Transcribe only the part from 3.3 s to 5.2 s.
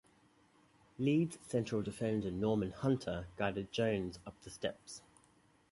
guided Jones up the steps.